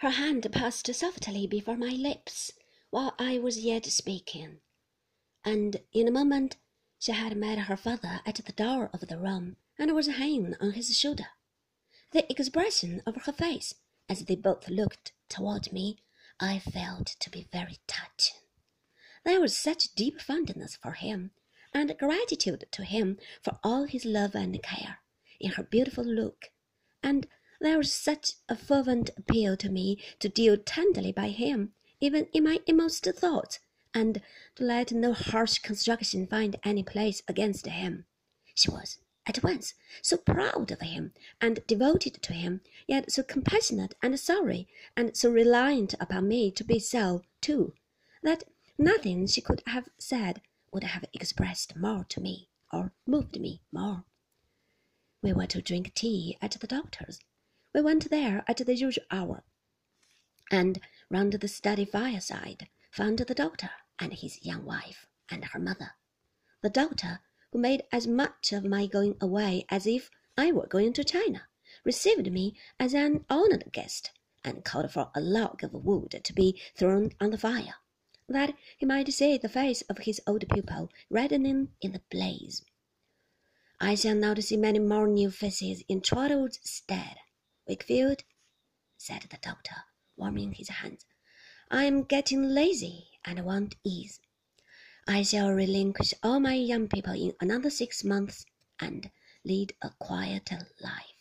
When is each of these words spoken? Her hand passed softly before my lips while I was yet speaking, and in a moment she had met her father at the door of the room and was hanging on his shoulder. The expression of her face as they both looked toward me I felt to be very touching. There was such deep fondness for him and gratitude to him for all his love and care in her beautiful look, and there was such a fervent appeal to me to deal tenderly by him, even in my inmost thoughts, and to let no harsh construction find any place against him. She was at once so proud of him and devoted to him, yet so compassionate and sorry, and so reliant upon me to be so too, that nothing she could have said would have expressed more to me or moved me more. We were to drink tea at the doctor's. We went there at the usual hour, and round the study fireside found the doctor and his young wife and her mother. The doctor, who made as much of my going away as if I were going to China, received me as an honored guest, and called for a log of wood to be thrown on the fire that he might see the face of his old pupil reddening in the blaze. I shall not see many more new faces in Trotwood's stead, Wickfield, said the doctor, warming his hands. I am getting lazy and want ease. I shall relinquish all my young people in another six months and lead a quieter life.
Her 0.00 0.10
hand 0.10 0.46
passed 0.52 0.94
softly 0.94 1.46
before 1.46 1.78
my 1.78 1.88
lips 1.92 2.52
while 2.90 3.14
I 3.18 3.38
was 3.38 3.60
yet 3.60 3.86
speaking, 3.86 4.60
and 5.42 5.82
in 5.90 6.06
a 6.06 6.10
moment 6.10 6.58
she 6.98 7.12
had 7.12 7.34
met 7.34 7.60
her 7.60 7.78
father 7.78 8.20
at 8.26 8.34
the 8.34 8.52
door 8.52 8.90
of 8.92 9.00
the 9.08 9.16
room 9.16 9.56
and 9.78 9.94
was 9.94 10.06
hanging 10.08 10.54
on 10.60 10.72
his 10.72 10.94
shoulder. 10.98 11.28
The 12.10 12.30
expression 12.30 13.02
of 13.06 13.16
her 13.24 13.32
face 13.32 13.72
as 14.06 14.26
they 14.26 14.36
both 14.36 14.68
looked 14.68 15.12
toward 15.30 15.72
me 15.72 16.02
I 16.38 16.58
felt 16.58 17.06
to 17.06 17.30
be 17.30 17.48
very 17.50 17.78
touching. 17.86 18.36
There 19.24 19.40
was 19.40 19.56
such 19.56 19.94
deep 19.94 20.20
fondness 20.20 20.76
for 20.76 20.92
him 20.92 21.30
and 21.72 21.96
gratitude 21.98 22.66
to 22.70 22.84
him 22.84 23.18
for 23.40 23.58
all 23.64 23.84
his 23.84 24.04
love 24.04 24.34
and 24.34 24.62
care 24.62 24.98
in 25.40 25.52
her 25.52 25.62
beautiful 25.62 26.04
look, 26.04 26.50
and 27.02 27.26
there 27.60 27.78
was 27.78 27.92
such 27.92 28.32
a 28.48 28.56
fervent 28.56 29.10
appeal 29.16 29.56
to 29.56 29.68
me 29.68 29.98
to 30.20 30.28
deal 30.28 30.56
tenderly 30.56 31.12
by 31.12 31.28
him, 31.28 31.72
even 32.00 32.26
in 32.32 32.44
my 32.44 32.60
inmost 32.66 33.04
thoughts, 33.04 33.60
and 33.94 34.20
to 34.54 34.64
let 34.64 34.92
no 34.92 35.12
harsh 35.12 35.58
construction 35.58 36.26
find 36.26 36.56
any 36.64 36.82
place 36.82 37.22
against 37.26 37.66
him. 37.66 38.04
She 38.54 38.70
was 38.70 38.98
at 39.26 39.42
once 39.42 39.74
so 40.02 40.16
proud 40.16 40.70
of 40.70 40.80
him 40.80 41.12
and 41.40 41.66
devoted 41.66 42.22
to 42.22 42.32
him, 42.32 42.60
yet 42.86 43.10
so 43.10 43.22
compassionate 43.22 43.94
and 44.02 44.20
sorry, 44.20 44.68
and 44.96 45.16
so 45.16 45.30
reliant 45.30 45.94
upon 45.98 46.28
me 46.28 46.50
to 46.52 46.62
be 46.62 46.78
so 46.78 47.22
too, 47.40 47.72
that 48.22 48.44
nothing 48.78 49.26
she 49.26 49.40
could 49.40 49.62
have 49.66 49.88
said 49.98 50.42
would 50.72 50.84
have 50.84 51.04
expressed 51.14 51.74
more 51.74 52.04
to 52.04 52.20
me 52.20 52.48
or 52.72 52.92
moved 53.06 53.40
me 53.40 53.62
more. 53.72 54.04
We 55.22 55.32
were 55.32 55.46
to 55.46 55.62
drink 55.62 55.94
tea 55.94 56.36
at 56.42 56.52
the 56.52 56.66
doctor's. 56.66 57.18
We 57.76 57.82
went 57.82 58.08
there 58.08 58.42
at 58.48 58.56
the 58.56 58.74
usual 58.74 59.04
hour, 59.10 59.44
and 60.50 60.80
round 61.10 61.34
the 61.34 61.46
study 61.46 61.84
fireside 61.84 62.70
found 62.90 63.18
the 63.18 63.34
doctor 63.34 63.68
and 63.98 64.14
his 64.14 64.42
young 64.42 64.64
wife 64.64 65.06
and 65.28 65.44
her 65.44 65.58
mother. 65.58 65.90
The 66.62 66.70
doctor, 66.70 67.20
who 67.52 67.58
made 67.58 67.82
as 67.92 68.06
much 68.06 68.54
of 68.54 68.64
my 68.64 68.86
going 68.86 69.18
away 69.20 69.66
as 69.68 69.86
if 69.86 70.10
I 70.38 70.52
were 70.52 70.66
going 70.66 70.94
to 70.94 71.04
China, 71.04 71.48
received 71.84 72.32
me 72.32 72.56
as 72.80 72.94
an 72.94 73.26
honored 73.28 73.70
guest, 73.72 74.10
and 74.42 74.64
called 74.64 74.90
for 74.90 75.10
a 75.14 75.20
log 75.20 75.62
of 75.62 75.74
wood 75.74 76.18
to 76.24 76.32
be 76.32 76.58
thrown 76.74 77.12
on 77.20 77.30
the 77.30 77.36
fire 77.36 77.74
that 78.26 78.54
he 78.78 78.86
might 78.86 79.12
see 79.12 79.36
the 79.36 79.50
face 79.50 79.82
of 79.82 79.98
his 79.98 80.18
old 80.26 80.48
pupil 80.48 80.90
reddening 81.10 81.74
in 81.82 81.92
the 81.92 82.00
blaze. 82.10 82.64
I 83.78 83.96
shall 83.96 84.16
not 84.16 84.42
see 84.42 84.56
many 84.56 84.78
more 84.78 85.06
new 85.06 85.30
faces 85.30 85.84
in 85.88 86.00
Trotwood's 86.00 86.58
stead, 86.62 87.16
Wickfield, 87.68 88.22
said 88.96 89.22
the 89.30 89.38
doctor, 89.38 89.76
warming 90.16 90.52
his 90.52 90.68
hands. 90.68 91.04
I 91.70 91.84
am 91.84 92.04
getting 92.04 92.42
lazy 92.42 93.08
and 93.24 93.44
want 93.44 93.76
ease. 93.82 94.20
I 95.08 95.22
shall 95.22 95.50
relinquish 95.50 96.14
all 96.22 96.40
my 96.40 96.54
young 96.54 96.88
people 96.88 97.14
in 97.14 97.34
another 97.40 97.70
six 97.70 98.04
months 98.04 98.46
and 98.78 99.10
lead 99.44 99.74
a 99.82 99.90
quieter 99.98 100.68
life. 100.80 101.15